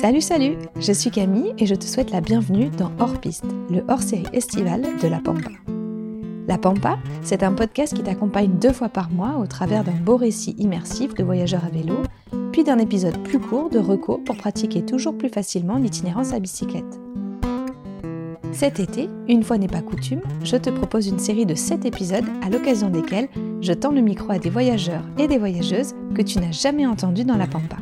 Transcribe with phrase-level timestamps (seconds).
[0.00, 3.84] Salut, salut Je suis Camille et je te souhaite la bienvenue dans Hors Piste, le
[3.86, 5.50] hors-série estival de La Pampa.
[6.48, 10.16] La Pampa, c'est un podcast qui t'accompagne deux fois par mois au travers d'un beau
[10.16, 11.96] récit immersif de voyageurs à vélo,
[12.50, 16.98] puis d'un épisode plus court de reco pour pratiquer toujours plus facilement l'itinérance à bicyclette.
[18.52, 22.24] Cet été, une fois n'est pas coutume, je te propose une série de 7 épisodes
[22.42, 23.28] à l'occasion desquels
[23.60, 27.24] je tends le micro à des voyageurs et des voyageuses que tu n'as jamais entendus
[27.24, 27.76] dans la Pampa.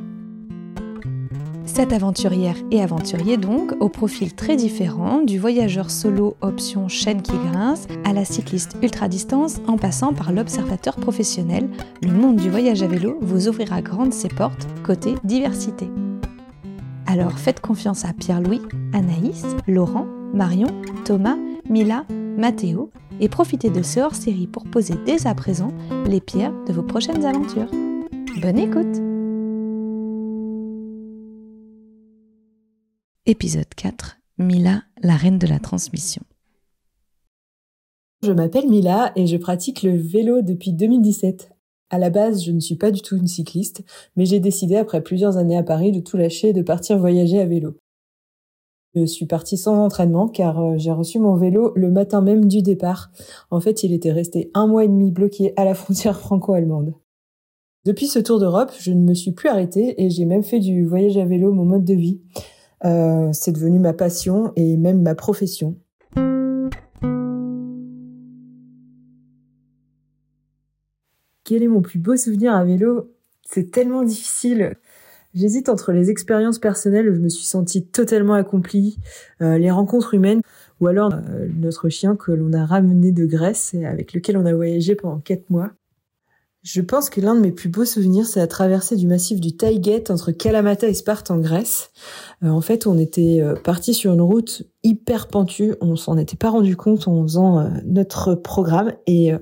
[1.75, 7.37] Cette aventurière et aventurier donc, au profil très différent, du voyageur solo option chaîne qui
[7.37, 11.69] grince à la cycliste ultra-distance en passant par l'observateur professionnel,
[12.03, 15.89] le monde du voyage à vélo vous ouvrira grandes ses portes côté diversité.
[17.07, 18.63] Alors faites confiance à Pierre-Louis,
[18.93, 20.69] Anaïs, Laurent, Marion,
[21.05, 21.37] Thomas,
[21.69, 22.07] Mila,
[22.39, 22.91] Mathéo
[23.21, 25.73] et profitez de ce hors-série pour poser dès à présent
[26.07, 27.71] les pierres de vos prochaines aventures.
[28.41, 29.08] Bonne écoute
[33.31, 36.23] Épisode 4 Mila, la reine de la transmission.
[38.23, 41.51] Je m'appelle Mila et je pratique le vélo depuis 2017.
[41.91, 43.85] À la base, je ne suis pas du tout une cycliste,
[44.17, 47.39] mais j'ai décidé après plusieurs années à Paris de tout lâcher et de partir voyager
[47.39, 47.77] à vélo.
[48.95, 52.63] Je suis partie sans entraînement car euh, j'ai reçu mon vélo le matin même du
[52.63, 53.11] départ.
[53.51, 56.95] En fait, il était resté un mois et demi bloqué à la frontière franco-allemande.
[57.85, 60.87] Depuis ce tour d'Europe, je ne me suis plus arrêtée et j'ai même fait du
[60.87, 62.23] voyage à vélo mon mode de vie.
[62.85, 65.77] Euh, c'est devenu ma passion et même ma profession.
[71.45, 73.11] Quel est mon plus beau souvenir à vélo?
[73.43, 74.77] C'est tellement difficile.
[75.35, 78.99] J'hésite entre les expériences personnelles où je me suis sentie totalement accomplie,
[79.41, 80.41] euh, les rencontres humaines,
[80.81, 84.47] ou alors euh, notre chien que l'on a ramené de Grèce et avec lequel on
[84.47, 85.71] a voyagé pendant quatre mois.
[86.63, 89.57] Je pense que l'un de mes plus beaux souvenirs, c'est la traversée du massif du
[89.57, 91.91] Taïget entre Kalamata et Sparte en Grèce.
[92.43, 95.75] Euh, en fait, on était parti sur une route hyper pentue.
[95.81, 99.33] On s'en était pas rendu compte en faisant notre programme et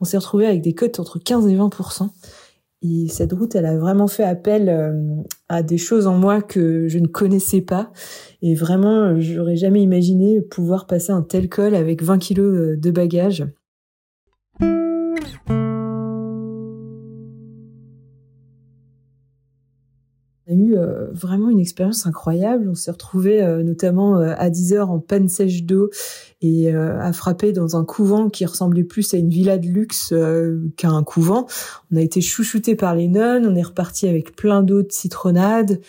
[0.00, 2.10] on s'est retrouvé avec des cotes entre 15 et 20%
[2.86, 4.92] et cette route, elle a vraiment fait appel euh,
[5.48, 7.90] à des choses en moi que je ne connaissais pas.
[8.42, 12.90] Et vraiment, j'aurais jamais imaginé pouvoir passer un tel col avec 20 kilos euh, de
[12.90, 13.46] bagages.
[20.54, 22.68] Eu euh, vraiment une expérience incroyable.
[22.68, 25.90] On s'est retrouvé euh, notamment euh, à 10 heures en panne sèche d'eau
[26.40, 30.12] et à frapper dans un couvent qui ressemblait plus à une villa de luxe
[30.76, 31.46] qu'à un couvent.
[31.90, 33.46] On a été chouchouté par les nonnes.
[33.46, 35.80] On est reparti avec plein d'eau de citronnade.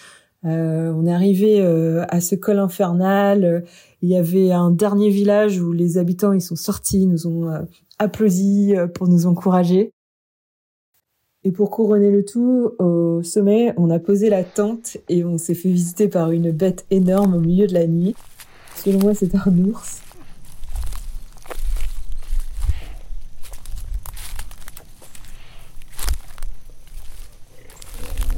[0.44, 3.66] on est arrivé à ce col infernal.
[4.02, 7.52] Il y avait un dernier village où les habitants ils sont sortis, nous ont
[8.00, 9.92] applaudi pour nous encourager.
[11.48, 15.54] Et pour couronner le tout, au sommet, on a posé la tente et on s'est
[15.54, 18.16] fait visiter par une bête énorme au milieu de la nuit.
[18.76, 20.02] Selon moi, c'est un ours.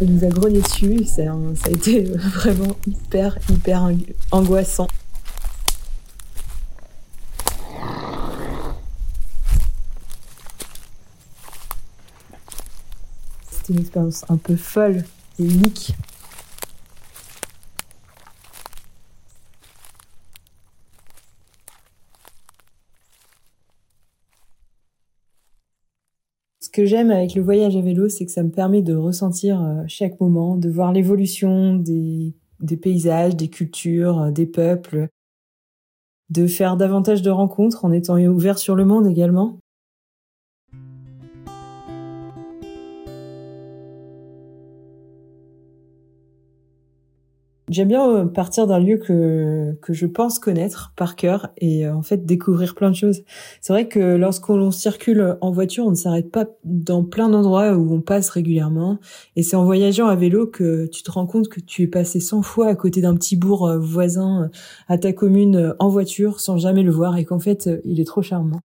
[0.02, 1.24] Il nous a grogné dessus, ça,
[1.56, 2.02] ça a été
[2.36, 3.90] vraiment hyper, hyper
[4.32, 4.88] angoissant.
[13.70, 15.04] Une expérience un peu folle
[15.40, 15.94] et unique.
[26.62, 29.62] Ce que j'aime avec le voyage à vélo, c'est que ça me permet de ressentir
[29.64, 35.08] euh, chaque moment, de voir l'évolution des, des paysages, des cultures, euh, des peuples,
[36.30, 39.60] de faire davantage de rencontres en étant ouvert sur le monde également.
[47.70, 51.94] J'aime bien euh, partir d'un lieu que que je pense connaître par cœur et euh,
[51.94, 53.24] en fait découvrir plein de choses.
[53.60, 57.94] C'est vrai que lorsqu'on circule en voiture, on ne s'arrête pas dans plein d'endroits où
[57.94, 59.00] on passe régulièrement
[59.36, 62.22] et c'est en voyageant à vélo que tu te rends compte que tu es passé
[62.22, 64.50] 100 fois à côté d'un petit bourg euh, voisin
[64.88, 68.22] à ta commune en voiture sans jamais le voir et qu'en fait, il est trop
[68.22, 68.62] charmant.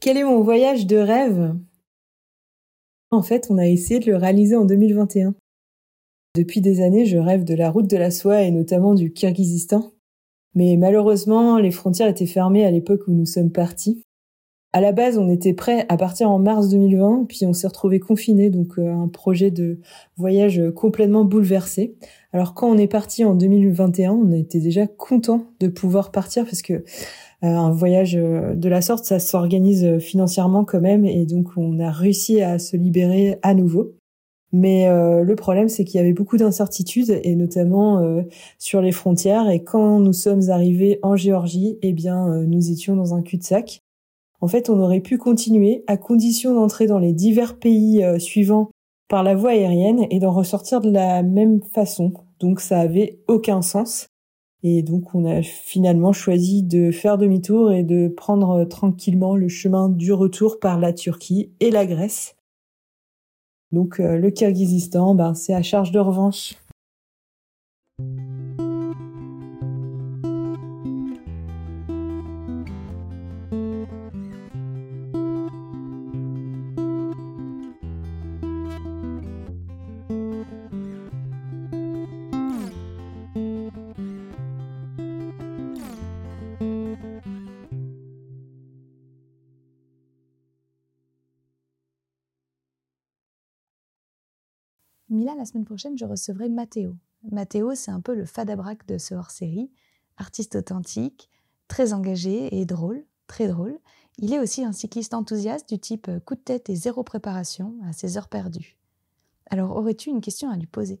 [0.00, 1.54] Quel est mon voyage de rêve?
[3.14, 5.34] En fait, on a essayé de le réaliser en 2021.
[6.36, 9.92] Depuis des années, je rêve de la route de la soie et notamment du Kirghizistan.
[10.54, 14.02] Mais malheureusement, les frontières étaient fermées à l'époque où nous sommes partis.
[14.74, 18.00] À la base, on était prêt à partir en mars 2020, puis on s'est retrouvé
[18.00, 19.78] confiné, donc euh, un projet de
[20.16, 21.94] voyage complètement bouleversé.
[22.32, 26.60] Alors quand on est parti en 2021, on était déjà content de pouvoir partir parce
[26.60, 26.84] que
[27.40, 32.40] un voyage de la sorte, ça s'organise financièrement quand même, et donc on a réussi
[32.40, 33.92] à se libérer à nouveau.
[34.50, 38.02] Mais le problème, c'est qu'il y avait beaucoup d'incertitudes, et notamment
[38.58, 39.50] sur les frontières.
[39.50, 43.83] Et quand nous sommes arrivés en Géorgie, eh bien, nous étions dans un cul-de-sac.
[44.44, 48.68] En fait, on aurait pu continuer à condition d'entrer dans les divers pays suivants
[49.08, 52.12] par la voie aérienne et d'en ressortir de la même façon.
[52.40, 54.08] Donc ça avait aucun sens.
[54.62, 59.88] Et donc on a finalement choisi de faire demi-tour et de prendre tranquillement le chemin
[59.88, 62.36] du retour par la Turquie et la Grèce.
[63.72, 66.54] Donc euh, le Kirghizistan, ben, c'est à charge de revanche.
[95.16, 96.96] La semaine prochaine, je recevrai Mathéo.
[97.30, 99.70] Mathéo, c'est un peu le fadabrac de ce hors-série,
[100.16, 101.30] artiste authentique,
[101.68, 103.78] très engagé et drôle, très drôle.
[104.18, 107.92] Il est aussi un cycliste enthousiaste du type coup de tête et zéro préparation à
[107.92, 108.76] ses heures perdues.
[109.50, 111.00] Alors, aurais-tu une question à lui poser?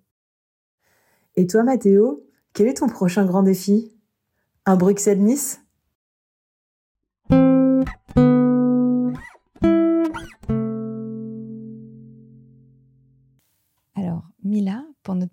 [1.34, 3.96] Et toi, Mathéo, quel est ton prochain grand défi?
[4.64, 5.60] Un Bruxelles-Nice?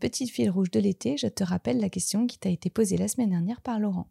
[0.01, 3.07] Petite fil rouge de l'été, je te rappelle la question qui t'a été posée la
[3.07, 4.07] semaine dernière par Laurent.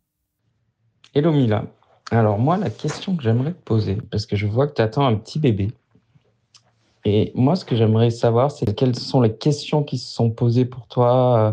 [1.16, 1.64] Hello Mila.
[2.12, 5.04] Alors moi, la question que j'aimerais te poser, parce que je vois que tu attends
[5.04, 5.72] un petit bébé,
[7.04, 10.64] et moi, ce que j'aimerais savoir, c'est quelles sont les questions qui se sont posées
[10.64, 11.52] pour toi, euh,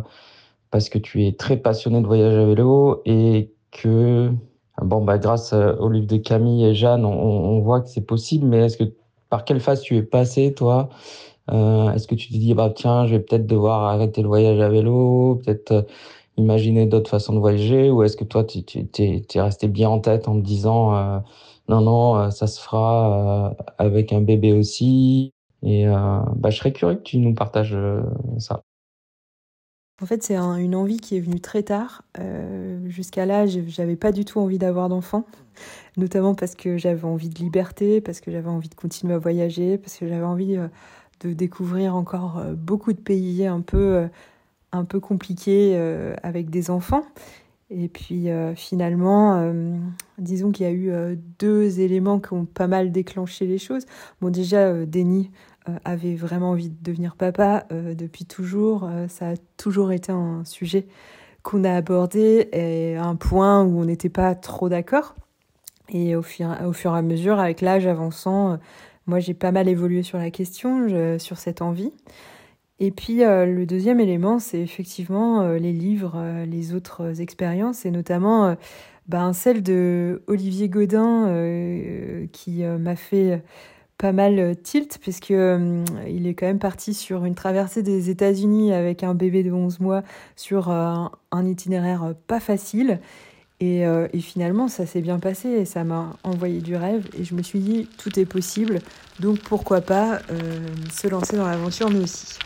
[0.69, 4.31] parce que tu es très passionné de voyage à vélo et que,
[4.79, 8.05] bon, bah, grâce euh, au livre de Camille et Jeanne, on, on voit que c'est
[8.05, 8.93] possible, mais est-ce que
[9.31, 10.89] par quelle phase tu es passé, toi?
[11.51, 14.59] Euh, Est-ce que tu te dis, bah, tiens, je vais peut-être devoir arrêter le voyage
[14.59, 15.81] à vélo, peut-être euh,
[16.37, 20.27] imaginer d'autres façons de voyager, ou est-ce que toi, tu es, resté bien en tête
[20.27, 21.19] en te disant, euh,
[21.69, 25.33] non, non, ça se fera avec un bébé aussi
[25.63, 27.77] Et bah, je serais curieux que tu nous partages
[28.37, 28.61] ça.
[30.01, 32.03] En fait, c'est une envie qui est venue très tard.
[32.85, 35.25] Jusqu'à là, j'avais pas du tout envie d'avoir d'enfant,
[35.97, 39.77] notamment parce que j'avais envie de liberté, parce que j'avais envie de continuer à voyager,
[39.77, 40.57] parce que j'avais envie
[41.21, 44.07] de découvrir encore euh, beaucoup de pays un peu, euh,
[44.71, 47.03] un peu compliqués euh, avec des enfants.
[47.69, 49.53] Et puis finalement,
[50.17, 53.85] disons qu'il y a eu deux éléments qui ont pas mal déclenché les choses.
[54.21, 55.31] Bon, déjà, Denis
[55.83, 58.89] avait vraiment envie de devenir papa depuis toujours.
[59.09, 60.87] ça a toujours été un sujet
[61.43, 65.15] qu'on a abordé et un point où on n'était pas trop d'accord.
[65.89, 68.59] Et au fur, au fur et à mesure, avec l'âge avançant,
[69.07, 71.91] moi, j'ai pas mal évolué sur la question, sur cette envie.
[72.79, 77.85] Et puis, euh, le deuxième élément, c'est effectivement euh, les livres, euh, les autres expériences,
[77.85, 78.55] et notamment
[79.07, 83.41] ben, celle de Olivier Godin, qui m'a fait
[83.97, 89.03] pas mal tilt, puisque il est quand même parti sur une traversée des États-Unis avec
[89.03, 90.03] un bébé de 11 mois
[90.35, 92.99] sur un itinéraire pas facile.
[93.63, 97.07] Euh, et, finalement, ça s'est bien passé et ça m'a envoyé du rêve.
[97.17, 98.79] Et je me suis dit, tout est possible.
[99.19, 102.37] Donc pourquoi pas euh, se lancer dans l'aventure nous aussi.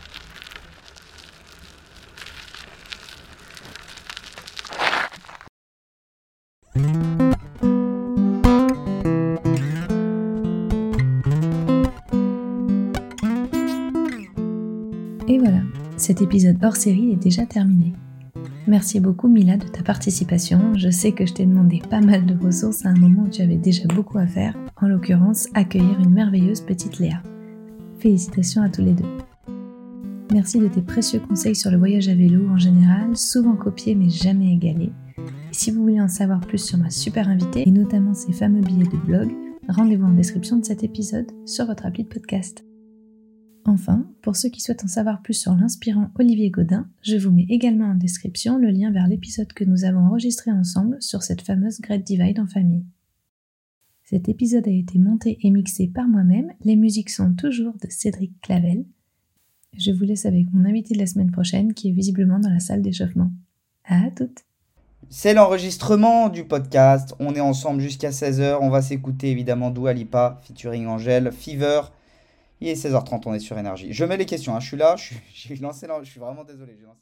[15.28, 15.60] Et voilà,
[15.98, 17.92] cet épisode hors série est déjà terminé.
[18.72, 20.72] Merci beaucoup Mila de ta participation.
[20.76, 23.42] Je sais que je t'ai demandé pas mal de ressources à un moment où tu
[23.42, 27.22] avais déjà beaucoup à faire, en l'occurrence accueillir une merveilleuse petite Léa.
[27.98, 29.04] Félicitations à tous les deux.
[30.32, 34.08] Merci de tes précieux conseils sur le voyage à vélo en général, souvent copiés mais
[34.08, 34.92] jamais égalés.
[35.50, 38.88] Si vous voulez en savoir plus sur ma super invitée et notamment ses fameux billets
[38.88, 39.34] de blog,
[39.68, 42.64] rendez-vous en description de cet épisode sur votre appli de podcast.
[43.64, 47.46] Enfin, pour ceux qui souhaitent en savoir plus sur l'inspirant Olivier Godin, je vous mets
[47.48, 51.80] également en description le lien vers l'épisode que nous avons enregistré ensemble sur cette fameuse
[51.80, 52.84] Great Divide en famille.
[54.02, 58.32] Cet épisode a été monté et mixé par moi-même, les musiques sont toujours de Cédric
[58.42, 58.84] Clavel.
[59.78, 62.60] Je vous laisse avec mon invité de la semaine prochaine qui est visiblement dans la
[62.60, 63.30] salle d'échauffement.
[63.84, 64.44] À toutes
[65.08, 70.40] C'est l'enregistrement du podcast, on est ensemble jusqu'à 16h, on va s'écouter évidemment Dua Lipa,
[70.42, 71.82] featuring Angèle, Fever,
[72.62, 73.92] il est 16h30, on est sur énergie.
[73.92, 74.60] Je mets les questions, hein.
[74.60, 77.00] je suis là, je suis, lancé je suis vraiment désolé, j'ai lancé